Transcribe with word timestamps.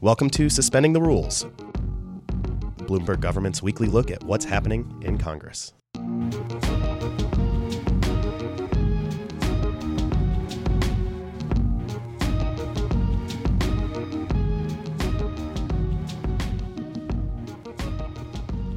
Welcome 0.00 0.30
to 0.30 0.48
Suspending 0.48 0.92
the 0.92 1.00
Rules, 1.00 1.44
Bloomberg 2.86 3.20
government's 3.20 3.62
weekly 3.62 3.88
look 3.88 4.10
at 4.10 4.22
what's 4.24 4.44
happening 4.44 5.02
in 5.02 5.18
Congress. 5.18 5.72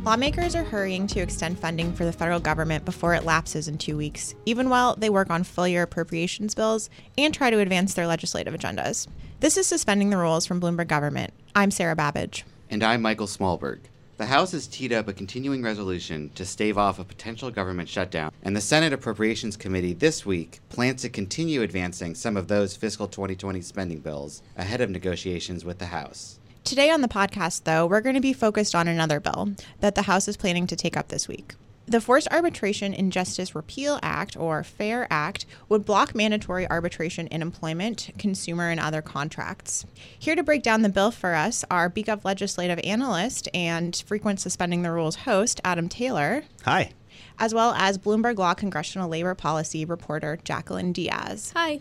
Lawmakers 0.08 0.56
are 0.56 0.64
hurrying 0.64 1.06
to 1.08 1.20
extend 1.20 1.60
funding 1.60 1.92
for 1.92 2.06
the 2.06 2.14
federal 2.14 2.40
government 2.40 2.86
before 2.86 3.14
it 3.14 3.26
lapses 3.26 3.68
in 3.68 3.78
two 3.78 3.98
weeks, 3.98 4.36
even 4.46 4.70
while 4.70 4.96
they 4.96 5.10
work 5.10 5.30
on 5.30 5.44
full 5.44 5.68
year 5.68 5.84
appropriations 5.84 6.56
bills 6.56 6.90
and 7.18 7.34
try 7.34 7.50
to 7.50 7.60
advance 7.60 7.94
their 7.94 8.08
legislative 8.08 8.54
agendas. 8.54 9.10
This 9.42 9.58
is 9.58 9.68
Suspending 9.68 10.10
the 10.10 10.16
Rules 10.16 10.46
from 10.46 10.62
Bloomberg 10.62 10.88
Government. 10.88 11.34
I'm 11.56 11.72
Sarah 11.72 11.94
Babbage. 11.98 12.46
And 12.70 12.84
I'm 12.84 13.02
Michael 13.02 13.28
Smallberg. 13.28 13.80
The 14.16 14.28
House 14.28 14.54
has 14.54 14.66
teed 14.66 14.94
up 14.94 15.10
a 15.10 15.14
continuing 15.14 15.62
resolution 15.62 16.30
to 16.36 16.46
stave 16.46 16.78
off 16.78 17.00
a 17.00 17.04
potential 17.04 17.52
government 17.52 17.90
shutdown, 17.90 18.32
and 18.44 18.56
the 18.56 18.62
Senate 18.62 18.94
Appropriations 18.94 19.58
Committee 19.58 19.92
this 19.92 20.26
week 20.26 20.62
plans 20.70 21.02
to 21.02 21.10
continue 21.10 21.64
advancing 21.64 22.16
some 22.16 22.38
of 22.38 22.48
those 22.48 22.78
fiscal 22.78 23.10
2020 23.10 23.60
spending 23.60 24.00
bills 24.00 24.42
ahead 24.56 24.80
of 24.80 24.90
negotiations 24.90 25.66
with 25.66 25.80
the 25.80 25.88
House. 25.88 26.40
Today 26.68 26.90
on 26.90 27.00
the 27.00 27.08
podcast, 27.08 27.64
though, 27.64 27.86
we're 27.86 28.02
going 28.02 28.16
to 28.16 28.22
be 28.22 28.34
focused 28.34 28.76
on 28.76 28.90
another 28.90 29.22
bill 29.22 29.52
that 29.80 29.96
the 29.96 30.02
House 30.02 30.28
is 30.28 30.36
planning 30.36 30.68
to 30.68 30.76
take 30.76 30.98
up 30.98 31.08
this 31.08 31.26
week. 31.26 31.54
The 31.86 32.02
Forced 32.02 32.28
Arbitration 32.30 32.94
Injustice 32.94 33.56
Repeal 33.56 34.02
Act, 34.04 34.36
or 34.36 34.66
FAIR 34.66 35.08
Act, 35.10 35.46
would 35.70 35.86
block 35.86 36.14
mandatory 36.14 36.70
arbitration 36.70 37.28
in 37.28 37.42
employment, 37.42 38.10
consumer, 38.18 38.70
and 38.70 38.82
other 38.82 39.02
contracts. 39.02 39.86
Here 40.20 40.36
to 40.36 40.44
break 40.44 40.62
down 40.62 40.82
the 40.82 40.90
bill 40.90 41.12
for 41.12 41.36
us 41.36 41.64
are 41.72 41.90
BGov 41.90 42.26
legislative 42.26 42.82
analyst 42.84 43.48
and 43.54 43.96
frequent 44.06 44.42
Suspending 44.42 44.82
the 44.82 44.92
Rules 44.92 45.16
host, 45.16 45.62
Adam 45.64 45.88
Taylor. 45.88 46.44
Hi. 46.66 46.92
As 47.40 47.54
well 47.54 47.76
as 47.78 47.98
Bloomberg 47.98 48.40
Law 48.40 48.54
Congressional 48.54 49.08
Labor 49.08 49.36
Policy 49.36 49.86
reporter, 49.86 50.38
Jaclyn 50.44 50.92
Diaz. 50.92 51.54
Hi. 51.56 51.80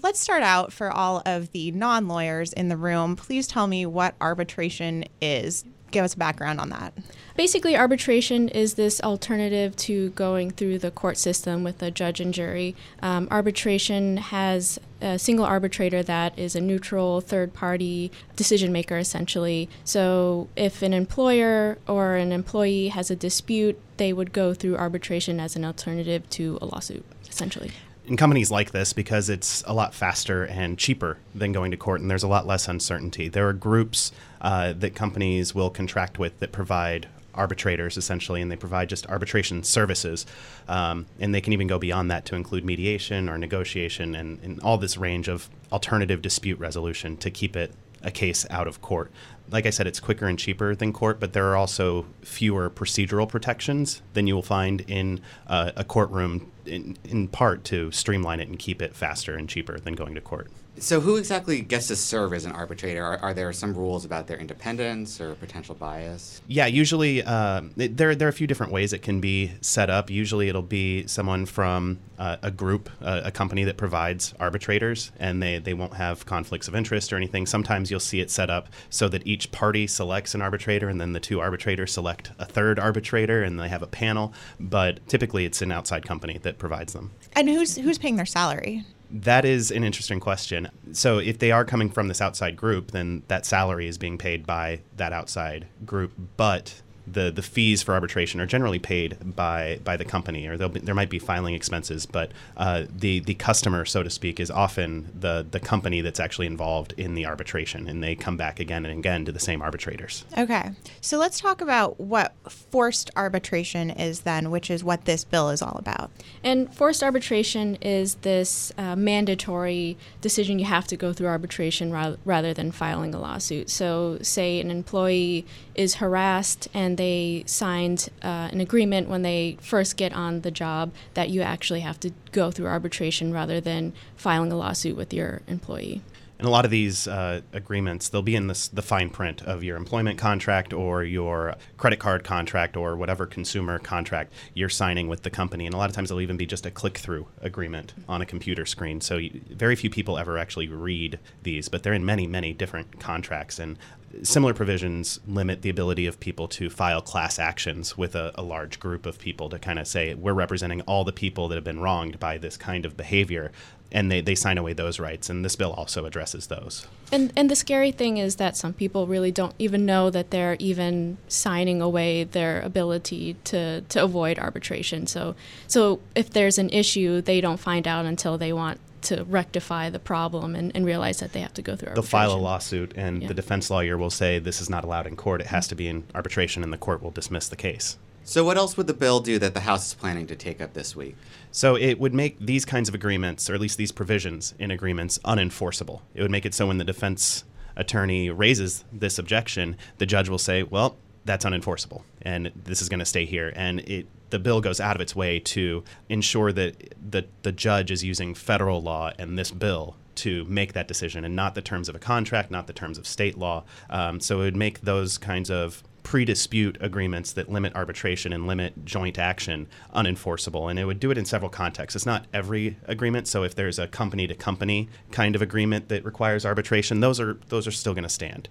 Let's 0.00 0.20
start 0.20 0.42
out 0.42 0.72
for 0.72 0.90
all 0.90 1.22
of 1.26 1.52
the 1.52 1.70
non 1.70 2.08
lawyers 2.08 2.52
in 2.54 2.68
the 2.68 2.78
room. 2.78 3.14
Please 3.14 3.46
tell 3.46 3.66
me 3.66 3.84
what 3.84 4.14
arbitration 4.22 5.04
is. 5.20 5.64
Give 5.90 6.02
us 6.02 6.14
a 6.14 6.16
background 6.16 6.58
on 6.58 6.70
that. 6.70 6.94
Basically, 7.36 7.76
arbitration 7.76 8.48
is 8.48 8.74
this 8.74 9.02
alternative 9.02 9.76
to 9.76 10.08
going 10.10 10.50
through 10.50 10.78
the 10.78 10.90
court 10.90 11.18
system 11.18 11.62
with 11.62 11.82
a 11.82 11.90
judge 11.90 12.20
and 12.20 12.32
jury. 12.32 12.74
Um, 13.02 13.28
arbitration 13.30 14.16
has 14.16 14.80
a 15.02 15.18
single 15.18 15.44
arbitrator 15.44 16.02
that 16.02 16.38
is 16.38 16.56
a 16.56 16.62
neutral 16.62 17.20
third 17.20 17.52
party 17.52 18.10
decision 18.34 18.72
maker, 18.72 18.96
essentially. 18.96 19.68
So, 19.84 20.48
if 20.56 20.80
an 20.80 20.94
employer 20.94 21.76
or 21.86 22.14
an 22.14 22.32
employee 22.32 22.88
has 22.88 23.10
a 23.10 23.16
dispute, 23.16 23.78
they 23.98 24.14
would 24.14 24.32
go 24.32 24.54
through 24.54 24.78
arbitration 24.78 25.38
as 25.38 25.54
an 25.54 25.66
alternative 25.66 26.30
to 26.30 26.58
a 26.62 26.64
lawsuit, 26.64 27.04
essentially 27.28 27.72
in 28.06 28.16
companies 28.16 28.50
like 28.50 28.72
this 28.72 28.92
because 28.92 29.28
it's 29.28 29.62
a 29.66 29.72
lot 29.72 29.94
faster 29.94 30.44
and 30.44 30.78
cheaper 30.78 31.18
than 31.34 31.52
going 31.52 31.70
to 31.70 31.76
court 31.76 32.00
and 32.00 32.10
there's 32.10 32.22
a 32.22 32.28
lot 32.28 32.46
less 32.46 32.68
uncertainty. 32.68 33.28
There 33.28 33.48
are 33.48 33.52
groups 33.52 34.12
uh, 34.40 34.72
that 34.74 34.94
companies 34.94 35.54
will 35.54 35.70
contract 35.70 36.18
with 36.18 36.38
that 36.40 36.52
provide 36.52 37.08
arbitrators 37.34 37.96
essentially 37.96 38.42
and 38.42 38.50
they 38.50 38.56
provide 38.56 38.88
just 38.88 39.06
arbitration 39.06 39.62
services 39.62 40.26
um, 40.68 41.06
and 41.18 41.34
they 41.34 41.40
can 41.40 41.52
even 41.52 41.66
go 41.66 41.78
beyond 41.78 42.10
that 42.10 42.26
to 42.26 42.34
include 42.34 42.64
mediation 42.64 43.28
or 43.28 43.38
negotiation 43.38 44.14
and, 44.14 44.38
and 44.42 44.60
all 44.60 44.76
this 44.76 44.96
range 44.98 45.28
of 45.28 45.48
alternative 45.70 46.20
dispute 46.20 46.58
resolution 46.58 47.16
to 47.16 47.30
keep 47.30 47.56
it 47.56 47.72
a 48.02 48.10
case 48.10 48.44
out 48.50 48.66
of 48.66 48.82
court. 48.82 49.10
Like 49.52 49.66
I 49.66 49.70
said, 49.70 49.86
it's 49.86 50.00
quicker 50.00 50.26
and 50.26 50.38
cheaper 50.38 50.74
than 50.74 50.92
court, 50.92 51.20
but 51.20 51.34
there 51.34 51.46
are 51.48 51.56
also 51.56 52.06
fewer 52.22 52.70
procedural 52.70 53.28
protections 53.28 54.00
than 54.14 54.26
you 54.26 54.34
will 54.34 54.42
find 54.42 54.80
in 54.82 55.20
uh, 55.46 55.72
a 55.76 55.84
courtroom, 55.84 56.50
in, 56.64 56.96
in 57.04 57.28
part 57.28 57.62
to 57.64 57.92
streamline 57.92 58.40
it 58.40 58.48
and 58.48 58.58
keep 58.58 58.80
it 58.80 58.96
faster 58.96 59.36
and 59.36 59.48
cheaper 59.48 59.78
than 59.78 59.94
going 59.94 60.14
to 60.14 60.22
court. 60.22 60.50
So, 60.78 61.00
who 61.00 61.16
exactly 61.16 61.60
gets 61.60 61.88
to 61.88 61.96
serve 61.96 62.32
as 62.32 62.46
an 62.46 62.52
arbitrator? 62.52 63.04
Are, 63.04 63.18
are, 63.18 63.34
there 63.34 63.52
some 63.52 63.74
rules 63.74 64.06
about 64.06 64.26
their 64.26 64.38
independence 64.38 65.20
or 65.20 65.34
potential 65.34 65.74
bias? 65.74 66.40
Yeah, 66.48 66.66
usually 66.66 67.22
uh, 67.22 67.62
there, 67.76 68.14
there 68.14 68.26
are 68.26 68.30
a 68.30 68.32
few 68.32 68.46
different 68.46 68.72
ways 68.72 68.94
it 68.94 69.02
can 69.02 69.20
be 69.20 69.52
set 69.60 69.90
up. 69.90 70.08
Usually, 70.08 70.48
it'll 70.48 70.62
be 70.62 71.06
someone 71.06 71.44
from 71.44 71.98
uh, 72.18 72.38
a 72.42 72.50
group, 72.50 72.88
uh, 73.02 73.20
a 73.24 73.30
company 73.30 73.64
that 73.64 73.76
provides 73.76 74.32
arbitrators, 74.40 75.12
and 75.18 75.42
they, 75.42 75.58
they 75.58 75.74
won't 75.74 75.94
have 75.94 76.24
conflicts 76.24 76.68
of 76.68 76.74
interest 76.74 77.12
or 77.12 77.16
anything. 77.16 77.44
Sometimes 77.46 77.90
you'll 77.90 78.00
see 78.00 78.20
it 78.20 78.30
set 78.30 78.48
up 78.48 78.68
so 78.88 79.08
that 79.08 79.26
each 79.26 79.41
party 79.50 79.86
selects 79.86 80.34
an 80.34 80.42
arbitrator, 80.42 80.88
and 80.88 81.00
then 81.00 81.12
the 81.12 81.20
two 81.20 81.40
arbitrators 81.40 81.92
select 81.92 82.30
a 82.38 82.44
third 82.44 82.78
arbitrator, 82.78 83.42
and 83.42 83.58
they 83.58 83.68
have 83.68 83.82
a 83.82 83.86
panel. 83.86 84.32
But 84.60 85.06
typically, 85.08 85.44
it's 85.44 85.62
an 85.62 85.72
outside 85.72 86.06
company 86.06 86.38
that 86.42 86.58
provides 86.58 86.92
them. 86.92 87.10
And 87.32 87.48
who's 87.48 87.76
who's 87.76 87.98
paying 87.98 88.16
their 88.16 88.26
salary? 88.26 88.84
That 89.10 89.44
is 89.44 89.70
an 89.70 89.84
interesting 89.84 90.20
question. 90.20 90.70
So, 90.92 91.18
if 91.18 91.38
they 91.38 91.50
are 91.50 91.64
coming 91.64 91.90
from 91.90 92.08
this 92.08 92.20
outside 92.20 92.56
group, 92.56 92.92
then 92.92 93.22
that 93.28 93.44
salary 93.44 93.86
is 93.86 93.98
being 93.98 94.16
paid 94.16 94.46
by 94.46 94.80
that 94.96 95.12
outside 95.12 95.66
group. 95.84 96.12
But 96.36 96.80
the 97.06 97.30
the 97.30 97.42
fees 97.42 97.82
for 97.82 97.92
arbitration 97.94 98.40
are 98.40 98.46
generally 98.46 98.78
paid 98.78 99.16
by 99.34 99.80
by 99.84 99.96
the 99.96 100.04
company, 100.04 100.46
or 100.46 100.56
be, 100.68 100.80
there 100.80 100.94
might 100.94 101.10
be 101.10 101.18
filing 101.18 101.54
expenses, 101.54 102.06
but 102.06 102.30
uh, 102.56 102.84
the 102.94 103.20
the 103.20 103.34
customer, 103.34 103.84
so 103.84 104.02
to 104.02 104.10
speak, 104.10 104.38
is 104.38 104.50
often 104.50 105.10
the 105.18 105.46
the 105.50 105.60
company 105.60 106.00
that's 106.00 106.20
actually 106.20 106.46
involved 106.46 106.94
in 106.96 107.14
the 107.14 107.26
arbitration, 107.26 107.88
and 107.88 108.02
they 108.02 108.14
come 108.14 108.36
back 108.36 108.60
again 108.60 108.86
and 108.86 108.98
again 108.98 109.24
to 109.24 109.32
the 109.32 109.40
same 109.40 109.62
arbitrators. 109.62 110.24
Okay, 110.38 110.70
so 111.00 111.18
let's 111.18 111.40
talk 111.40 111.60
about 111.60 111.98
what 111.98 112.34
forced 112.48 113.10
arbitration 113.16 113.90
is 113.90 114.20
then, 114.20 114.50
which 114.50 114.70
is 114.70 114.84
what 114.84 115.04
this 115.04 115.24
bill 115.24 115.50
is 115.50 115.62
all 115.62 115.76
about. 115.78 116.10
And 116.44 116.72
forced 116.74 117.02
arbitration 117.02 117.76
is 117.76 118.16
this 118.16 118.72
uh, 118.78 118.96
mandatory 118.96 119.96
decision 120.20 120.58
you 120.58 120.66
have 120.66 120.86
to 120.88 120.96
go 120.96 121.12
through 121.12 121.28
arbitration 121.28 121.92
ra- 121.92 122.16
rather 122.24 122.54
than 122.54 122.70
filing 122.70 123.14
a 123.14 123.20
lawsuit. 123.20 123.70
So, 123.70 124.18
say 124.22 124.60
an 124.60 124.70
employee 124.70 125.46
is 125.74 125.96
harassed 125.96 126.68
and 126.74 126.98
they 126.98 127.44
signed 127.46 128.08
uh, 128.22 128.48
an 128.52 128.60
agreement 128.60 129.08
when 129.08 129.22
they 129.22 129.56
first 129.60 129.96
get 129.96 130.12
on 130.12 130.40
the 130.42 130.50
job 130.50 130.92
that 131.14 131.30
you 131.30 131.42
actually 131.42 131.80
have 131.80 131.98
to 132.00 132.10
go 132.32 132.50
through 132.50 132.66
arbitration 132.66 133.32
rather 133.32 133.60
than 133.60 133.92
filing 134.16 134.52
a 134.52 134.56
lawsuit 134.56 134.96
with 134.96 135.12
your 135.12 135.40
employee. 135.48 136.02
And 136.42 136.48
a 136.48 136.50
lot 136.50 136.64
of 136.64 136.72
these 136.72 137.06
uh, 137.06 137.42
agreements, 137.52 138.08
they'll 138.08 138.20
be 138.20 138.34
in 138.34 138.48
this, 138.48 138.66
the 138.66 138.82
fine 138.82 139.10
print 139.10 139.42
of 139.42 139.62
your 139.62 139.76
employment 139.76 140.18
contract 140.18 140.72
or 140.72 141.04
your 141.04 141.54
credit 141.76 142.00
card 142.00 142.24
contract 142.24 142.76
or 142.76 142.96
whatever 142.96 143.26
consumer 143.26 143.78
contract 143.78 144.32
you're 144.52 144.68
signing 144.68 145.06
with 145.06 145.22
the 145.22 145.30
company. 145.30 145.66
And 145.66 145.72
a 145.72 145.78
lot 145.78 145.88
of 145.88 145.94
times 145.94 146.10
it'll 146.10 146.20
even 146.20 146.36
be 146.36 146.46
just 146.46 146.66
a 146.66 146.70
click 146.72 146.98
through 146.98 147.28
agreement 147.42 147.94
on 148.08 148.22
a 148.22 148.26
computer 148.26 148.66
screen. 148.66 149.00
So 149.00 149.18
you, 149.18 149.40
very 149.50 149.76
few 149.76 149.88
people 149.88 150.18
ever 150.18 150.36
actually 150.36 150.66
read 150.66 151.20
these, 151.44 151.68
but 151.68 151.84
they're 151.84 151.92
in 151.92 152.04
many, 152.04 152.26
many 152.26 152.52
different 152.52 152.98
contracts. 152.98 153.60
And 153.60 153.78
similar 154.24 154.52
provisions 154.52 155.20
limit 155.28 155.62
the 155.62 155.70
ability 155.70 156.06
of 156.06 156.18
people 156.18 156.48
to 156.48 156.68
file 156.68 157.02
class 157.02 157.38
actions 157.38 157.96
with 157.96 158.16
a, 158.16 158.32
a 158.34 158.42
large 158.42 158.80
group 158.80 159.06
of 159.06 159.20
people 159.20 159.48
to 159.50 159.60
kind 159.60 159.78
of 159.78 159.86
say 159.86 160.12
we're 160.14 160.32
representing 160.32 160.80
all 160.82 161.04
the 161.04 161.12
people 161.12 161.46
that 161.46 161.54
have 161.54 161.62
been 161.62 161.78
wronged 161.78 162.18
by 162.18 162.36
this 162.36 162.56
kind 162.56 162.84
of 162.84 162.96
behavior 162.96 163.52
and 163.92 164.10
they, 164.10 164.20
they 164.20 164.34
sign 164.34 164.58
away 164.58 164.72
those 164.72 164.98
rights 164.98 165.30
and 165.30 165.44
this 165.44 165.56
bill 165.56 165.72
also 165.72 166.04
addresses 166.04 166.48
those 166.48 166.86
and 167.12 167.32
and 167.36 167.50
the 167.50 167.56
scary 167.56 167.92
thing 167.92 168.16
is 168.16 168.36
that 168.36 168.56
some 168.56 168.72
people 168.72 169.06
really 169.06 169.30
don't 169.30 169.54
even 169.58 169.86
know 169.86 170.10
that 170.10 170.30
they're 170.30 170.56
even 170.58 171.18
signing 171.28 171.80
away 171.80 172.24
their 172.24 172.60
ability 172.62 173.36
to 173.44 173.82
to 173.82 174.02
avoid 174.02 174.38
arbitration 174.38 175.06
so 175.06 175.34
so 175.66 176.00
if 176.14 176.30
there's 176.30 176.58
an 176.58 176.70
issue 176.70 177.20
they 177.20 177.40
don't 177.40 177.60
find 177.60 177.86
out 177.86 178.04
until 178.04 178.36
they 178.38 178.52
want 178.52 178.78
to 179.02 179.24
rectify 179.24 179.90
the 179.90 179.98
problem 179.98 180.54
and, 180.54 180.72
and 180.74 180.86
realize 180.86 181.18
that 181.18 181.32
they 181.32 181.40
have 181.40 181.54
to 181.54 181.62
go 181.62 181.76
through 181.76 181.88
arbitration. 181.88 182.10
They'll 182.10 182.28
file 182.28 182.34
a 182.34 182.40
lawsuit, 182.40 182.92
and 182.96 183.22
yeah. 183.22 183.28
the 183.28 183.34
defense 183.34 183.70
lawyer 183.70 183.98
will 183.98 184.10
say 184.10 184.38
this 184.38 184.60
is 184.60 184.70
not 184.70 184.84
allowed 184.84 185.06
in 185.06 185.16
court. 185.16 185.40
It 185.40 185.48
has 185.48 185.68
to 185.68 185.74
be 185.74 185.88
in 185.88 186.04
arbitration, 186.14 186.62
and 186.62 186.72
the 186.72 186.78
court 186.78 187.02
will 187.02 187.10
dismiss 187.10 187.48
the 187.48 187.56
case. 187.56 187.98
So, 188.24 188.44
what 188.44 188.56
else 188.56 188.76
would 188.76 188.86
the 188.86 188.94
bill 188.94 189.20
do 189.20 189.38
that 189.40 189.54
the 189.54 189.60
House 189.60 189.88
is 189.88 189.94
planning 189.94 190.26
to 190.28 190.36
take 190.36 190.60
up 190.60 190.74
this 190.74 190.94
week? 190.94 191.16
So, 191.52 191.76
it 191.76 192.00
would 192.00 192.14
make 192.14 192.38
these 192.40 192.64
kinds 192.64 192.88
of 192.88 192.94
agreements, 192.94 193.48
or 193.48 193.54
at 193.54 193.60
least 193.60 193.78
these 193.78 193.92
provisions 193.92 194.54
in 194.58 194.70
agreements, 194.70 195.18
unenforceable. 195.24 196.00
It 196.14 196.22
would 196.22 196.30
make 196.30 196.46
it 196.46 196.54
so 196.54 196.66
when 196.66 196.78
the 196.78 196.84
defense 196.84 197.44
attorney 197.76 198.30
raises 198.30 198.84
this 198.92 199.18
objection, 199.18 199.76
the 199.98 200.06
judge 200.06 200.28
will 200.28 200.38
say, 200.38 200.62
well, 200.62 200.96
that's 201.24 201.44
unenforceable, 201.44 202.02
and 202.22 202.50
this 202.64 202.82
is 202.82 202.88
going 202.88 202.98
to 202.98 203.06
stay 203.06 203.24
here. 203.24 203.52
And 203.54 203.80
it 203.80 204.06
the 204.32 204.38
bill 204.38 204.62
goes 204.62 204.80
out 204.80 204.96
of 204.96 205.02
its 205.02 205.14
way 205.14 205.38
to 205.38 205.84
ensure 206.08 206.52
that 206.52 206.94
the, 207.10 207.26
the 207.42 207.52
judge 207.52 207.90
is 207.90 208.02
using 208.02 208.34
federal 208.34 208.82
law 208.82 209.12
and 209.18 209.38
this 209.38 209.50
bill 209.50 209.94
to 210.14 210.44
make 210.46 210.72
that 210.72 210.88
decision 210.88 211.22
and 211.22 211.36
not 211.36 211.54
the 211.54 211.60
terms 211.60 211.86
of 211.88 211.94
a 211.94 211.98
contract, 211.98 212.50
not 212.50 212.66
the 212.66 212.72
terms 212.72 212.96
of 212.96 213.06
state 213.06 213.36
law. 213.36 213.62
Um, 213.90 214.20
so 214.20 214.40
it 214.40 214.44
would 214.44 214.56
make 214.56 214.80
those 214.80 215.18
kinds 215.18 215.50
of 215.50 215.82
pre 216.02 216.24
dispute 216.24 216.76
agreements 216.80 217.32
that 217.32 217.50
limit 217.50 217.74
arbitration 217.74 218.32
and 218.32 218.46
limit 218.46 218.84
joint 218.84 219.18
action 219.18 219.68
unenforceable. 219.94 220.68
And 220.68 220.78
it 220.78 220.84
would 220.84 221.00
do 221.00 221.10
it 221.10 221.18
in 221.18 221.24
several 221.24 221.50
contexts. 221.50 221.96
It's 221.96 222.06
not 222.06 222.26
every 222.32 222.76
agreement. 222.84 223.28
So 223.28 223.42
if 223.44 223.54
there's 223.54 223.78
a 223.78 223.86
company 223.86 224.26
to 224.26 224.34
company 224.34 224.88
kind 225.10 225.34
of 225.34 225.42
agreement 225.42 225.88
that 225.88 226.04
requires 226.04 226.44
arbitration, 226.44 227.00
those 227.00 227.20
are 227.20 227.38
those 227.48 227.66
are 227.66 227.72
still 227.72 227.94
going 227.94 228.04
to 228.04 228.08
stand. 228.10 228.48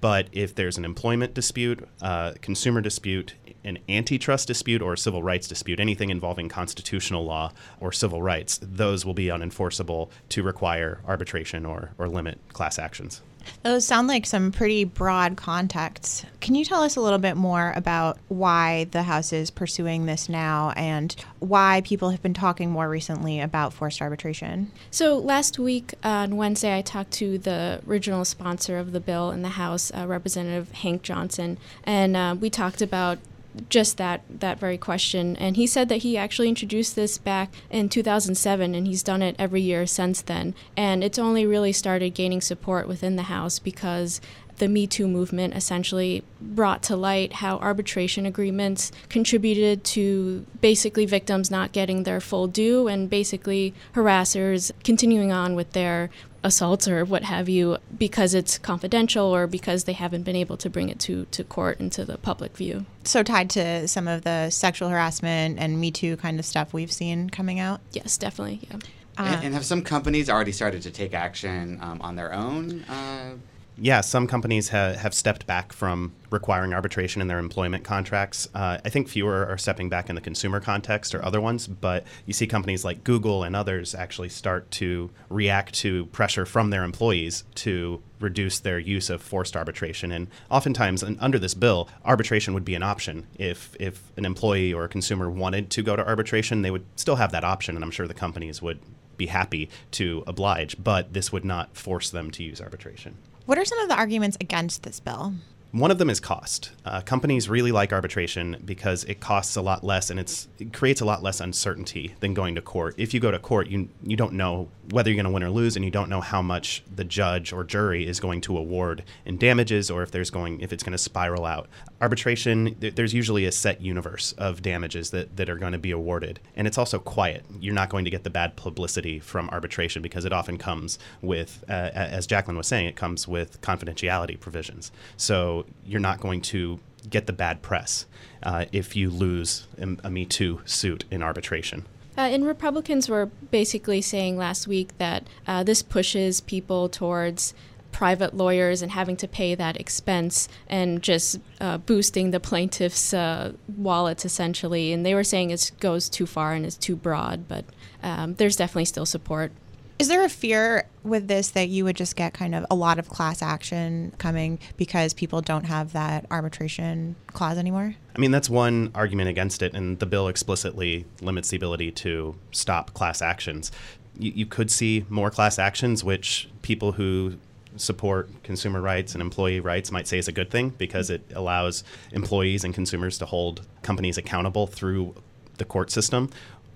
But 0.00 0.28
if 0.32 0.54
there's 0.54 0.78
an 0.78 0.84
employment 0.84 1.34
dispute, 1.34 1.86
uh, 2.00 2.32
consumer 2.40 2.80
dispute, 2.80 3.34
an 3.64 3.78
antitrust 3.88 4.48
dispute, 4.48 4.82
or 4.82 4.94
a 4.94 4.98
civil 4.98 5.22
rights 5.22 5.48
dispute, 5.48 5.80
anything 5.80 6.10
involving 6.10 6.48
constitutional 6.48 7.24
law 7.24 7.52
or 7.80 7.92
civil 7.92 8.22
rights, 8.22 8.58
those 8.62 9.04
will 9.04 9.14
be 9.14 9.26
unenforceable 9.26 10.10
to 10.30 10.42
require 10.42 11.00
arbitration 11.06 11.64
or, 11.64 11.90
or 11.98 12.08
limit 12.08 12.38
class 12.52 12.78
actions. 12.78 13.22
Those 13.62 13.84
sound 13.84 14.08
like 14.08 14.26
some 14.26 14.52
pretty 14.52 14.84
broad 14.84 15.36
contexts. 15.36 16.24
Can 16.40 16.54
you 16.54 16.64
tell 16.64 16.82
us 16.82 16.96
a 16.96 17.00
little 17.00 17.18
bit 17.18 17.36
more 17.36 17.72
about 17.76 18.18
why 18.28 18.84
the 18.90 19.02
House 19.02 19.32
is 19.32 19.50
pursuing 19.50 20.06
this 20.06 20.28
now 20.28 20.72
and 20.76 21.14
why 21.40 21.82
people 21.84 22.10
have 22.10 22.22
been 22.22 22.34
talking 22.34 22.70
more 22.70 22.88
recently 22.88 23.40
about 23.40 23.72
forced 23.72 24.00
arbitration? 24.00 24.70
So, 24.90 25.18
last 25.18 25.58
week 25.58 25.94
on 26.02 26.36
Wednesday, 26.36 26.76
I 26.76 26.82
talked 26.82 27.12
to 27.12 27.38
the 27.38 27.80
original 27.86 28.24
sponsor 28.24 28.78
of 28.78 28.92
the 28.92 29.00
bill 29.00 29.30
in 29.30 29.42
the 29.42 29.50
House, 29.50 29.92
uh, 29.94 30.06
Representative 30.06 30.72
Hank 30.72 31.02
Johnson, 31.02 31.58
and 31.84 32.16
uh, 32.16 32.36
we 32.38 32.50
talked 32.50 32.82
about 32.82 33.18
just 33.68 33.96
that 33.98 34.22
that 34.28 34.58
very 34.58 34.78
question. 34.78 35.36
And 35.36 35.56
he 35.56 35.66
said 35.66 35.88
that 35.88 35.98
he 35.98 36.16
actually 36.16 36.48
introduced 36.48 36.96
this 36.96 37.18
back 37.18 37.52
in 37.70 37.88
2007 37.88 38.74
and 38.74 38.86
he's 38.86 39.02
done 39.02 39.22
it 39.22 39.36
every 39.38 39.60
year 39.60 39.86
since 39.86 40.22
then. 40.22 40.54
And 40.76 41.04
it's 41.04 41.18
only 41.18 41.46
really 41.46 41.72
started 41.72 42.14
gaining 42.14 42.40
support 42.40 42.88
within 42.88 43.16
the 43.16 43.24
house 43.24 43.58
because 43.58 44.20
the 44.58 44.68
Me 44.68 44.86
Too 44.86 45.08
movement 45.08 45.54
essentially 45.54 46.22
brought 46.40 46.82
to 46.84 46.96
light 46.96 47.34
how 47.34 47.58
arbitration 47.58 48.26
agreements 48.26 48.92
contributed 49.08 49.84
to 49.84 50.46
basically 50.60 51.06
victims 51.06 51.50
not 51.50 51.72
getting 51.72 52.04
their 52.04 52.20
full 52.20 52.46
due 52.46 52.88
and 52.88 53.10
basically 53.10 53.74
harassers 53.94 54.70
continuing 54.82 55.32
on 55.32 55.54
with 55.54 55.72
their 55.72 56.10
assaults 56.44 56.86
or 56.86 57.04
what 57.04 57.24
have 57.24 57.48
you 57.48 57.78
because 57.98 58.34
it's 58.34 58.58
confidential 58.58 59.34
or 59.34 59.46
because 59.46 59.84
they 59.84 59.94
haven't 59.94 60.22
been 60.22 60.36
able 60.36 60.58
to 60.58 60.68
bring 60.68 60.90
it 60.90 60.98
to, 61.00 61.24
to 61.30 61.42
court 61.42 61.80
and 61.80 61.90
to 61.90 62.04
the 62.04 62.18
public 62.18 62.56
view. 62.56 62.84
So, 63.04 63.22
tied 63.22 63.50
to 63.50 63.88
some 63.88 64.06
of 64.06 64.22
the 64.22 64.50
sexual 64.50 64.90
harassment 64.90 65.58
and 65.58 65.80
Me 65.80 65.90
Too 65.90 66.16
kind 66.18 66.38
of 66.38 66.44
stuff 66.44 66.72
we've 66.72 66.92
seen 66.92 67.30
coming 67.30 67.58
out? 67.58 67.80
Yes, 67.92 68.18
definitely. 68.18 68.60
Yeah. 68.70 68.78
and, 69.16 69.44
and, 69.46 69.54
have 69.54 69.64
some 69.64 69.82
companies 69.82 70.28
already 70.28 70.52
started 70.52 70.82
to 70.82 70.90
take 70.90 71.14
action 71.14 71.78
um, 71.80 72.00
on 72.02 72.14
their 72.14 72.32
own? 72.32 72.82
Uh, 72.82 73.34
yeah, 73.76 74.00
some 74.00 74.26
companies 74.26 74.68
ha- 74.68 74.92
have 74.92 75.14
stepped 75.14 75.46
back 75.46 75.72
from 75.72 76.12
requiring 76.30 76.72
arbitration 76.72 77.20
in 77.20 77.28
their 77.28 77.38
employment 77.38 77.82
contracts. 77.82 78.48
Uh, 78.54 78.78
I 78.84 78.88
think 78.88 79.08
fewer 79.08 79.46
are 79.46 79.58
stepping 79.58 79.88
back 79.88 80.08
in 80.08 80.14
the 80.14 80.20
consumer 80.20 80.60
context 80.60 81.14
or 81.14 81.24
other 81.24 81.40
ones, 81.40 81.66
but 81.66 82.04
you 82.26 82.32
see 82.32 82.46
companies 82.46 82.84
like 82.84 83.02
Google 83.02 83.42
and 83.42 83.56
others 83.56 83.94
actually 83.94 84.28
start 84.28 84.70
to 84.72 85.10
react 85.28 85.74
to 85.76 86.06
pressure 86.06 86.46
from 86.46 86.70
their 86.70 86.84
employees 86.84 87.44
to 87.56 88.00
reduce 88.20 88.60
their 88.60 88.78
use 88.78 89.10
of 89.10 89.20
forced 89.20 89.56
arbitration. 89.56 90.12
And 90.12 90.28
oftentimes, 90.50 91.02
under 91.02 91.38
this 91.38 91.54
bill, 91.54 91.88
arbitration 92.04 92.54
would 92.54 92.64
be 92.64 92.74
an 92.74 92.82
option. 92.82 93.26
If 93.38 93.76
if 93.80 94.12
an 94.16 94.24
employee 94.24 94.72
or 94.72 94.84
a 94.84 94.88
consumer 94.88 95.28
wanted 95.28 95.70
to 95.70 95.82
go 95.82 95.96
to 95.96 96.06
arbitration, 96.06 96.62
they 96.62 96.70
would 96.70 96.84
still 96.96 97.16
have 97.16 97.32
that 97.32 97.44
option, 97.44 97.74
and 97.74 97.84
I'm 97.84 97.90
sure 97.90 98.06
the 98.06 98.14
companies 98.14 98.62
would 98.62 98.78
be 99.16 99.26
happy 99.26 99.68
to 99.92 100.24
oblige, 100.26 100.76
but 100.82 101.12
this 101.12 101.32
would 101.32 101.44
not 101.44 101.76
force 101.76 102.10
them 102.10 102.30
to 102.32 102.42
use 102.42 102.60
arbitration. 102.60 103.16
What 103.46 103.58
are 103.58 103.64
some 103.66 103.78
of 103.80 103.90
the 103.90 103.96
arguments 103.96 104.38
against 104.40 104.84
this 104.84 105.00
bill? 105.00 105.34
One 105.70 105.90
of 105.90 105.98
them 105.98 106.08
is 106.08 106.18
cost. 106.18 106.70
Uh, 106.84 107.02
companies 107.02 107.48
really 107.48 107.72
like 107.72 107.92
arbitration 107.92 108.62
because 108.64 109.04
it 109.04 109.20
costs 109.20 109.54
a 109.56 109.60
lot 109.60 109.84
less 109.84 110.08
and 110.08 110.18
it 110.18 110.46
creates 110.72 111.02
a 111.02 111.04
lot 111.04 111.22
less 111.22 111.40
uncertainty 111.40 112.14
than 112.20 112.32
going 112.32 112.54
to 112.54 112.62
court. 112.62 112.94
If 112.96 113.12
you 113.12 113.20
go 113.20 113.30
to 113.30 113.38
court, 113.38 113.66
you 113.66 113.88
you 114.02 114.16
don't 114.16 114.34
know 114.34 114.68
whether 114.92 115.10
you're 115.10 115.16
going 115.16 115.30
to 115.30 115.32
win 115.32 115.42
or 115.42 115.50
lose, 115.50 115.76
and 115.76 115.84
you 115.84 115.90
don't 115.90 116.08
know 116.08 116.20
how 116.20 116.40
much 116.40 116.84
the 116.94 117.04
judge 117.04 117.52
or 117.52 117.64
jury 117.64 118.06
is 118.06 118.18
going 118.18 118.40
to 118.42 118.56
award 118.56 119.02
in 119.26 119.36
damages 119.36 119.90
or 119.90 120.02
if 120.02 120.10
there's 120.10 120.30
going 120.30 120.60
if 120.60 120.72
it's 120.72 120.84
going 120.84 120.92
to 120.92 120.98
spiral 120.98 121.44
out. 121.44 121.68
Arbitration, 122.04 122.74
th- 122.74 122.96
there's 122.96 123.14
usually 123.14 123.46
a 123.46 123.50
set 123.52 123.80
universe 123.80 124.32
of 124.36 124.60
damages 124.60 125.08
that, 125.08 125.38
that 125.38 125.48
are 125.48 125.56
going 125.56 125.72
to 125.72 125.78
be 125.78 125.90
awarded, 125.90 126.38
and 126.54 126.66
it's 126.66 126.76
also 126.76 126.98
quiet. 126.98 127.46
You're 127.60 127.72
not 127.72 127.88
going 127.88 128.04
to 128.04 128.10
get 128.10 128.24
the 128.24 128.30
bad 128.30 128.56
publicity 128.56 129.18
from 129.20 129.48
arbitration 129.48 130.02
because 130.02 130.26
it 130.26 130.32
often 130.32 130.58
comes 130.58 130.98
with, 131.22 131.64
uh, 131.66 131.90
as 131.94 132.26
Jaclyn 132.26 132.58
was 132.58 132.66
saying, 132.66 132.86
it 132.88 132.94
comes 132.94 133.26
with 133.26 133.58
confidentiality 133.62 134.38
provisions. 134.38 134.92
So 135.16 135.64
you're 135.86 135.98
not 135.98 136.20
going 136.20 136.42
to 136.42 136.78
get 137.08 137.26
the 137.26 137.32
bad 137.32 137.62
press 137.62 138.04
uh, 138.42 138.66
if 138.70 138.94
you 138.94 139.08
lose 139.08 139.66
a, 139.78 140.10
Me 140.10 140.26
Too 140.26 140.60
suit 140.66 141.04
in 141.10 141.22
arbitration. 141.22 141.86
Uh, 142.18 142.20
and 142.20 142.46
Republicans 142.46 143.08
were 143.08 143.26
basically 143.50 144.02
saying 144.02 144.36
last 144.36 144.68
week 144.68 144.96
that 144.98 145.26
uh, 145.46 145.62
this 145.64 145.82
pushes 145.82 146.42
people 146.42 146.90
towards 146.90 147.54
private 147.94 148.36
lawyers 148.36 148.82
and 148.82 148.90
having 148.90 149.16
to 149.16 149.28
pay 149.28 149.54
that 149.54 149.78
expense 149.78 150.48
and 150.66 151.00
just 151.00 151.38
uh, 151.60 151.78
boosting 151.78 152.32
the 152.32 152.40
plaintiff's 152.40 153.14
uh, 153.14 153.52
wallets 153.68 154.24
essentially. 154.24 154.92
And 154.92 155.06
they 155.06 155.14
were 155.14 155.22
saying 155.22 155.50
it 155.50 155.70
goes 155.78 156.08
too 156.08 156.26
far 156.26 156.54
and 156.54 156.66
is 156.66 156.76
too 156.76 156.96
broad, 156.96 157.46
but 157.46 157.64
um, 158.02 158.34
there's 158.34 158.56
definitely 158.56 158.86
still 158.86 159.06
support 159.06 159.52
is 159.96 160.08
there 160.08 160.24
a 160.24 160.28
fear 160.28 160.88
with 161.04 161.28
this 161.28 161.50
that 161.50 161.68
you 161.68 161.84
would 161.84 161.94
just 161.94 162.16
get 162.16 162.34
kind 162.34 162.52
of 162.52 162.66
a 162.68 162.74
lot 162.74 162.98
of 162.98 163.08
class 163.08 163.42
action 163.42 164.12
coming 164.18 164.58
because 164.76 165.14
people 165.14 165.40
don't 165.40 165.64
have 165.64 165.92
that 165.92 166.26
arbitration 166.32 167.14
clause 167.28 167.58
anymore? 167.58 167.94
I 168.16 168.18
mean, 168.18 168.32
that's 168.32 168.50
one 168.50 168.90
argument 168.94 169.28
against 169.28 169.62
it, 169.62 169.72
and 169.72 169.98
the 170.00 170.06
bill 170.06 170.26
explicitly 170.26 171.06
limits 171.20 171.50
the 171.50 171.56
ability 171.56 171.92
to 171.92 172.34
stop 172.50 172.92
class 172.92 173.22
actions. 173.22 173.70
You, 174.18 174.32
you 174.34 174.46
could 174.46 174.68
see 174.68 175.04
more 175.08 175.30
class 175.30 175.60
actions, 175.60 176.02
which 176.02 176.48
people 176.62 176.92
who 176.92 177.38
support 177.76 178.30
consumer 178.42 178.80
rights 178.80 179.14
and 179.14 179.22
employee 179.22 179.60
rights 179.60 179.90
might 179.90 180.06
say 180.06 180.18
is 180.18 180.28
a 180.28 180.32
good 180.32 180.50
thing 180.50 180.70
because 180.70 181.10
it 181.10 181.22
allows 181.34 181.84
employees 182.12 182.64
and 182.64 182.72
consumers 182.74 183.18
to 183.18 183.26
hold 183.26 183.66
companies 183.82 184.16
accountable 184.16 184.66
through 184.66 185.14
the 185.58 185.64
court 185.64 185.90
system 185.90 186.30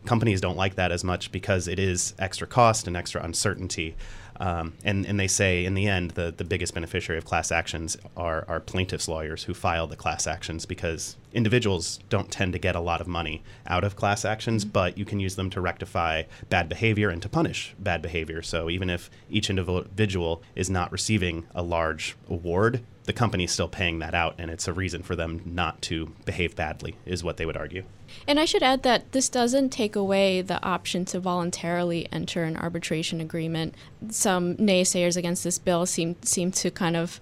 companies 0.09 0.41
don't 0.41 0.57
like 0.57 0.77
that 0.77 0.91
as 0.91 1.05
much 1.05 1.31
because 1.33 1.69
it 1.69 1.79
is 1.79 2.15
extra 2.19 2.47
cost 2.47 2.87
and 2.87 2.97
extra 2.97 3.23
uncertainty. 3.23 3.95
Um, 4.41 4.75
and, 4.85 5.05
and 5.07 5.19
they 5.19 5.27
say 5.27 5.65
in 5.65 5.75
the 5.75 5.89
end, 5.89 6.13
the, 6.13 6.33
the 6.37 6.45
biggest 6.45 6.75
beneficiary 6.75 7.19
of 7.19 7.25
class 7.25 7.51
actions 7.51 7.97
are, 8.17 8.45
are 8.49 8.61
plaintiffs' 8.61 9.09
lawyers 9.09 9.45
who 9.45 9.55
file 9.55 9.87
the 9.87 9.97
class 9.97 10.27
actions 10.27 10.65
because 10.65 11.17
individuals 11.33 11.99
don't 12.09 12.31
tend 12.31 12.53
to 12.53 12.59
get 12.59 12.77
a 12.77 12.81
lot 12.81 13.01
of 13.01 13.07
money 13.07 13.43
out 13.67 13.85
of 13.85 13.97
class 13.97 14.25
actions, 14.25 14.65
mm-hmm. 14.65 14.73
but 14.73 14.97
you 14.97 15.05
can 15.05 15.21
use 15.21 15.37
them 15.37 15.51
to 15.51 15.61
rectify 15.61 16.23
bad 16.49 16.69
behavior 16.69 17.11
and 17.11 17.21
to 17.23 17.29
punish 17.29 17.75
bad 17.79 18.01
behavior. 18.01 18.43
So 18.43 18.71
even 18.71 18.91
if 18.91 19.11
each 19.29 19.51
individual 19.51 20.43
is 20.55 20.71
not 20.71 20.93
receiving 20.93 21.47
a 21.55 21.63
large 21.63 22.17
award, 22.29 22.83
the 23.09 23.13
company's 23.15 23.51
still 23.51 23.69
paying 23.69 24.01
that 24.01 24.15
out, 24.15 24.35
and 24.37 24.51
it's 24.51 24.69
a 24.69 24.73
reason 24.75 25.03
for 25.03 25.17
them 25.17 25.41
not 25.47 25.81
to 25.81 26.13
behave 26.27 26.55
badly, 26.55 26.95
is 27.07 27.25
what 27.25 27.39
they 27.39 27.47
would 27.47 27.57
argue. 27.57 27.83
And 28.27 28.39
I 28.39 28.45
should 28.45 28.63
add 28.63 28.83
that 28.83 29.13
this 29.13 29.31
doesn't 29.31 29.71
take 29.71 29.97
away 29.97 30.43
the 30.43 30.63
option 30.63 31.07
to 31.07 31.19
voluntarily 31.19 32.07
enter 32.13 32.45
an 32.45 32.55
arbitration 32.55 33.23
agreement. 33.23 33.75
Some 34.11 34.57
naysayers 34.57 35.17
against 35.17 35.43
this 35.43 35.59
bill 35.59 35.87
seem 35.87 36.17
seem 36.23 36.53
to 36.53 36.71
kind 36.71 36.97
of 36.97 37.19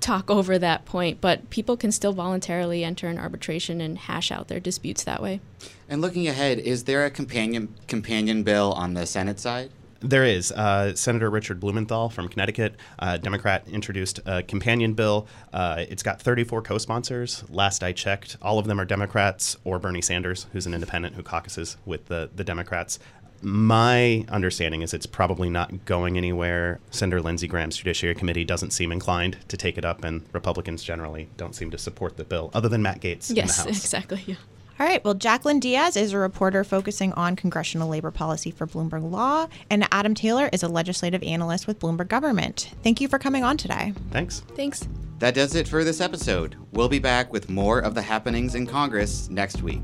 talk 0.00 0.30
over 0.30 0.58
that 0.58 0.86
point, 0.86 1.20
but 1.20 1.50
people 1.50 1.76
can 1.76 1.92
still 1.92 2.14
voluntarily 2.14 2.82
enter 2.82 3.06
an 3.06 3.18
arbitration 3.18 3.82
and 3.82 3.98
hash 3.98 4.32
out 4.32 4.48
their 4.48 4.58
disputes 4.58 5.04
that 5.04 5.22
way. 5.22 5.42
And 5.86 6.00
looking 6.00 6.28
ahead, 6.28 6.58
is 6.58 6.84
there 6.84 7.04
a 7.04 7.10
companion 7.10 7.74
companion 7.86 8.42
bill 8.42 8.72
on 8.72 8.94
the 8.94 9.04
Senate 9.04 9.38
side? 9.38 9.70
There 10.00 10.24
is. 10.24 10.50
Uh, 10.50 10.94
Senator 10.94 11.28
Richard 11.28 11.60
Blumenthal 11.60 12.08
from 12.08 12.28
Connecticut, 12.28 12.76
uh, 12.98 13.18
Democrat, 13.18 13.66
introduced 13.68 14.18
a 14.24 14.42
companion 14.42 14.94
bill. 14.94 15.26
Uh, 15.52 15.84
it's 15.88 16.02
got 16.02 16.20
34 16.22 16.62
co 16.62 16.78
sponsors. 16.78 17.44
Last 17.50 17.82
I 17.82 17.92
checked, 17.92 18.38
all 18.40 18.58
of 18.58 18.66
them 18.66 18.80
are 18.80 18.86
Democrats 18.86 19.58
or 19.64 19.78
Bernie 19.78 20.00
Sanders, 20.00 20.46
who's 20.52 20.66
an 20.66 20.72
independent 20.72 21.16
who 21.16 21.22
caucuses 21.22 21.76
with 21.84 22.06
the, 22.06 22.30
the 22.34 22.44
Democrats. 22.44 22.98
My 23.42 24.24
understanding 24.28 24.82
is 24.82 24.92
it's 24.92 25.06
probably 25.06 25.48
not 25.48 25.86
going 25.86 26.16
anywhere. 26.18 26.78
Senator 26.90 27.22
Lindsey 27.22 27.46
Graham's 27.46 27.76
Judiciary 27.76 28.14
Committee 28.14 28.44
doesn't 28.44 28.70
seem 28.70 28.92
inclined 28.92 29.38
to 29.48 29.56
take 29.56 29.78
it 29.78 29.84
up, 29.84 30.04
and 30.04 30.22
Republicans 30.32 30.82
generally 30.82 31.28
don't 31.38 31.54
seem 31.54 31.70
to 31.70 31.78
support 31.78 32.16
the 32.18 32.24
bill, 32.24 32.50
other 32.52 32.68
than 32.68 32.82
Matt 32.82 33.00
Gaetz. 33.00 33.34
yes, 33.34 33.58
in 33.58 33.64
the 33.64 33.70
House. 33.70 33.84
exactly. 33.84 34.22
Yeah. 34.26 34.34
All 34.80 34.86
right. 34.86 35.04
Well, 35.04 35.14
Jaclyn 35.14 35.60
Diaz 35.60 35.94
is 35.94 36.14
a 36.14 36.18
reporter 36.18 36.64
focusing 36.64 37.12
on 37.12 37.36
congressional 37.36 37.86
labor 37.86 38.10
policy 38.10 38.50
for 38.50 38.66
Bloomberg 38.66 39.10
Law, 39.10 39.46
and 39.68 39.86
Adam 39.92 40.14
Taylor 40.14 40.48
is 40.54 40.62
a 40.62 40.68
legislative 40.68 41.22
analyst 41.22 41.66
with 41.66 41.78
Bloomberg 41.78 42.08
Government. 42.08 42.72
Thank 42.82 42.98
you 42.98 43.06
for 43.06 43.18
coming 43.18 43.44
on 43.44 43.58
today. 43.58 43.92
Thanks. 44.10 44.40
Thanks. 44.56 44.88
That 45.18 45.34
does 45.34 45.54
it 45.54 45.68
for 45.68 45.84
this 45.84 46.00
episode. 46.00 46.56
We'll 46.72 46.88
be 46.88 46.98
back 46.98 47.30
with 47.30 47.50
more 47.50 47.80
of 47.80 47.94
the 47.94 48.00
happenings 48.00 48.54
in 48.54 48.66
Congress 48.66 49.28
next 49.28 49.62
week. 49.62 49.82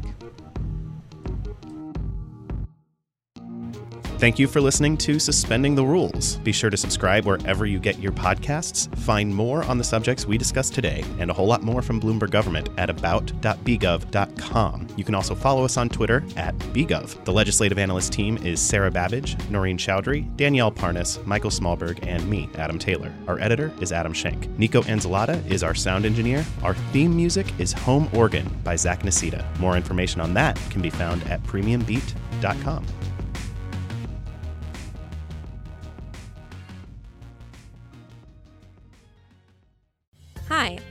Thank 4.19 4.39
you 4.39 4.49
for 4.49 4.63
listening 4.63 4.97
to 4.99 5.19
Suspending 5.19 5.75
the 5.75 5.85
Rules. 5.85 6.37
Be 6.37 6.51
sure 6.51 6.71
to 6.71 6.77
subscribe 6.79 7.27
wherever 7.27 7.67
you 7.67 7.79
get 7.79 7.99
your 7.99 8.13
podcasts. 8.13 8.89
Find 9.01 9.35
more 9.35 9.63
on 9.65 9.77
the 9.77 9.85
subjects 9.85 10.25
we 10.25 10.39
discussed 10.39 10.73
today 10.73 11.05
and 11.19 11.31
a 11.31 11.35
whole 11.35 11.47
lot 11.47 11.63
more 11.63 11.83
from 11.83 12.01
Bloomberg 12.01 12.31
Government 12.31 12.71
at 12.79 12.89
about.bgov.com. 12.89 14.87
You 14.97 15.05
can 15.05 15.15
also 15.15 15.35
follow 15.35 15.67
us 15.67 15.77
on 15.77 15.91
Twitter 15.91 16.25
at 16.35 16.57
bgov. 16.57 17.23
The 17.27 17.33
legislative 17.33 17.77
analyst 17.79 18.11
team 18.15 18.39
is 18.39 18.59
Sarah 18.59 18.91
Babbage, 18.91 19.37
Noreen 19.51 19.77
Chowdhury, 19.77 20.35
Danielle 20.39 20.73
Parnas, 20.73 21.23
Michael 21.27 21.51
Smallberg, 21.51 21.99
and 22.07 22.27
me, 22.27 22.49
Adam 22.55 22.79
Taylor. 22.79 23.13
Our 23.29 23.39
editor 23.39 23.71
is 23.83 23.93
Adam 23.93 24.15
Schenk. 24.15 24.49
Nico 24.59 24.81
Anzalata 24.85 25.47
is 25.51 25.63
our 25.63 25.75
sound 25.75 26.07
engineer. 26.07 26.43
Our 26.63 26.73
theme 26.91 27.15
music 27.15 27.47
is 27.61 27.75
Home 27.75 28.09
Organ 28.15 28.49
by 28.65 28.77
Zach 28.77 29.03
Nasita. 29.03 29.45
More 29.59 29.77
information 29.77 30.23
on 30.23 30.33
that 30.33 30.59
can 30.71 30.81
be 30.81 30.89
found 30.89 31.23
at 31.25 31.43
premiumbeat.com. 31.43 32.87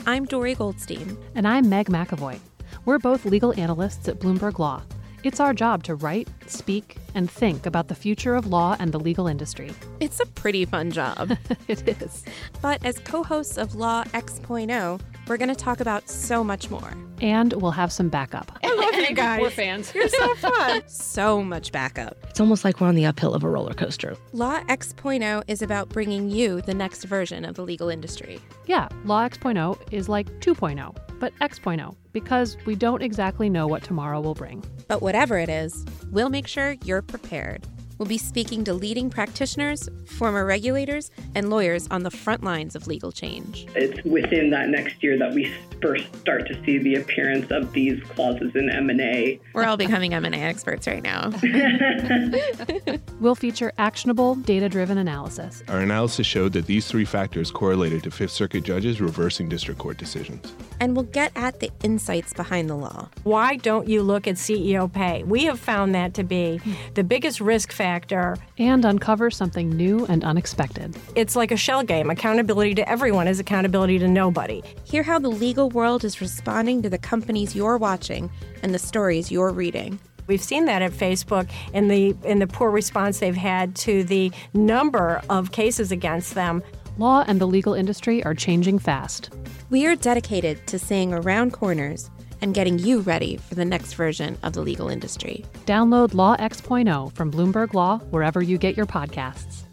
I'm 0.07 0.25
Dory 0.25 0.53
Goldstein. 0.53 1.17
And 1.33 1.47
I'm 1.47 1.67
Meg 1.67 1.87
McAvoy. 1.87 2.39
We're 2.85 2.99
both 2.99 3.25
legal 3.25 3.59
analysts 3.59 4.07
at 4.07 4.19
Bloomberg 4.19 4.59
Law. 4.59 4.83
It's 5.23 5.39
our 5.39 5.51
job 5.51 5.81
to 5.85 5.95
write, 5.95 6.29
speak, 6.45 6.97
and 7.15 7.29
think 7.29 7.65
about 7.65 7.87
the 7.87 7.95
future 7.95 8.35
of 8.35 8.45
law 8.45 8.75
and 8.79 8.91
the 8.91 8.99
legal 8.99 9.25
industry. 9.25 9.71
It's 9.99 10.19
a 10.19 10.27
pretty 10.27 10.63
fun 10.65 10.91
job. 10.91 11.35
it 11.67 11.87
is. 12.03 12.23
But 12.61 12.85
as 12.85 12.99
co 12.99 13.23
hosts 13.23 13.57
of 13.57 13.73
Law 13.73 14.03
X.0, 14.13 15.01
we're 15.27 15.37
going 15.37 15.49
to 15.49 15.55
talk 15.55 15.79
about 15.79 16.09
so 16.09 16.43
much 16.43 16.69
more. 16.69 16.93
And 17.21 17.53
we'll 17.53 17.71
have 17.71 17.91
some 17.91 18.09
backup. 18.09 18.57
I 18.63 18.73
love 18.73 18.93
you 19.09 19.15
guys. 19.15 19.41
We're 19.41 19.49
fans. 19.49 19.93
You're 19.95 20.09
so 20.09 20.35
fun. 20.35 20.83
so 20.87 21.43
much 21.43 21.71
backup. 21.71 22.17
It's 22.29 22.39
almost 22.39 22.63
like 22.65 22.79
we're 22.81 22.87
on 22.87 22.95
the 22.95 23.05
uphill 23.05 23.33
of 23.33 23.43
a 23.43 23.49
roller 23.49 23.73
coaster. 23.73 24.15
Law 24.33 24.61
X.0 24.69 25.43
is 25.47 25.61
about 25.61 25.89
bringing 25.89 26.29
you 26.29 26.61
the 26.61 26.73
next 26.73 27.03
version 27.05 27.45
of 27.45 27.55
the 27.55 27.63
legal 27.63 27.89
industry. 27.89 28.39
Yeah, 28.65 28.87
Law 29.05 29.23
X.0 29.23 29.77
is 29.91 30.09
like 30.09 30.27
2.0, 30.41 30.95
but 31.19 31.33
X.0, 31.41 31.95
because 32.11 32.57
we 32.65 32.75
don't 32.75 33.01
exactly 33.01 33.49
know 33.49 33.67
what 33.67 33.83
tomorrow 33.83 34.19
will 34.19 34.35
bring. 34.35 34.63
But 34.87 35.01
whatever 35.01 35.37
it 35.37 35.49
is, 35.49 35.85
we'll 36.11 36.29
make 36.29 36.47
sure 36.47 36.75
you're 36.83 37.01
prepared. 37.01 37.65
We'll 37.97 38.07
be 38.07 38.17
speaking 38.17 38.63
to 38.65 38.73
leading 38.73 39.09
practitioners, 39.09 39.87
former 40.05 40.45
regulators, 40.45 41.11
and 41.33 41.49
lawyers 41.49 41.87
on 41.91 42.03
the 42.03 42.11
front 42.11 42.43
lines 42.43 42.75
of 42.75 42.87
legal 42.87 43.11
change. 43.11 43.67
It's 43.75 44.03
within 44.03 44.49
that 44.49 44.69
next 44.69 45.01
year 45.01 45.17
that 45.17 45.33
we 45.33 45.53
first 45.81 46.13
start 46.17 46.47
to 46.47 46.63
see 46.65 46.77
the 46.77 46.95
appearance 46.95 47.49
of 47.51 47.71
these 47.71 48.01
clauses 48.03 48.53
in 48.55 48.69
M&A. 48.69 49.39
We're 49.53 49.65
all 49.65 49.77
becoming 49.77 50.13
M&A 50.13 50.37
experts 50.37 50.87
right 50.87 51.03
now. 51.03 51.31
we'll 53.19 53.35
feature 53.35 53.71
actionable, 53.77 54.35
data-driven 54.35 54.97
analysis. 54.97 55.63
Our 55.69 55.79
analysis 55.79 56.27
showed 56.27 56.53
that 56.53 56.65
these 56.65 56.87
three 56.87 57.05
factors 57.05 57.51
correlated 57.51 58.03
to 58.03 58.11
Fifth 58.11 58.31
Circuit 58.31 58.63
judges 58.63 58.99
reversing 58.99 59.47
district 59.47 59.79
court 59.79 59.97
decisions. 59.97 60.53
And 60.79 60.95
we'll 60.95 61.05
get 61.05 61.31
at 61.35 61.61
the 61.61 61.71
insights 61.83 62.33
behind 62.33 62.69
the 62.69 62.75
law. 62.75 63.09
Why 63.23 63.55
don't 63.55 63.87
you 63.87 64.03
look 64.03 64.27
at 64.27 64.35
CEO 64.35 64.91
pay? 64.91 65.23
We 65.23 65.45
have 65.45 65.59
found 65.59 65.95
that 65.95 66.13
to 66.15 66.23
be 66.23 66.59
the 66.95 67.03
biggest 67.03 67.39
risk 67.39 67.71
factor. 67.85 68.35
And 68.57 68.83
uncover 68.83 69.29
something 69.29 69.69
new 69.69 70.07
and 70.07 70.23
unexpected. 70.23 70.97
It's 71.15 71.35
like 71.35 71.51
a 71.51 71.57
shell 71.57 71.83
game. 71.83 72.09
Accountability 72.09 72.73
to 72.75 72.89
everyone 72.89 73.27
is 73.27 73.39
accountability 73.39 73.99
to 73.99 74.07
nobody. 74.07 74.63
Hear 74.85 75.03
how 75.03 75.19
the 75.19 75.29
legal 75.29 75.69
world 75.69 76.03
is 76.03 76.19
responding 76.19 76.81
to 76.81 76.89
the 76.89 76.97
companies 76.97 77.55
you're 77.55 77.77
watching 77.77 78.31
and 78.63 78.73
the 78.73 78.79
stories 78.79 79.31
you're 79.31 79.51
reading. 79.51 79.99
We've 80.25 80.41
seen 80.41 80.65
that 80.65 80.81
at 80.81 80.93
Facebook 80.93 81.47
in 81.73 81.87
the 81.87 82.15
in 82.23 82.39
the 82.39 82.47
poor 82.47 82.71
response 82.71 83.19
they've 83.19 83.35
had 83.35 83.75
to 83.87 84.03
the 84.03 84.31
number 84.55 85.21
of 85.29 85.51
cases 85.51 85.91
against 85.91 86.33
them. 86.33 86.63
Law 86.97 87.23
and 87.27 87.39
the 87.39 87.45
legal 87.45 87.75
industry 87.75 88.23
are 88.23 88.33
changing 88.33 88.79
fast. 88.79 89.29
We 89.69 89.85
are 89.85 89.95
dedicated 89.95 90.65
to 90.67 90.79
seeing 90.79 91.13
around 91.13 91.53
corners 91.53 92.09
and 92.41 92.53
getting 92.53 92.79
you 92.79 93.01
ready 93.01 93.37
for 93.37 93.55
the 93.55 93.65
next 93.65 93.93
version 93.93 94.37
of 94.41 94.53
the 94.53 94.61
legal 94.61 94.89
industry. 94.89 95.45
Download 95.65 96.13
Law 96.13 96.35
X.0 96.39 97.11
from 97.13 97.31
Bloomberg 97.31 97.73
Law 97.73 97.99
wherever 98.09 98.41
you 98.41 98.57
get 98.57 98.77
your 98.77 98.85
podcasts. 98.85 99.64